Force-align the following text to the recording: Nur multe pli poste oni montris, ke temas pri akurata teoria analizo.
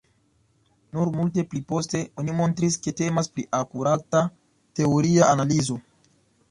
Nur 0.97 1.11
multe 1.17 1.43
pli 1.51 1.61
poste 1.73 2.01
oni 2.23 2.37
montris, 2.39 2.79
ke 2.87 2.97
temas 3.03 3.33
pri 3.37 3.47
akurata 3.61 4.27
teoria 4.81 5.31
analizo. 5.37 5.81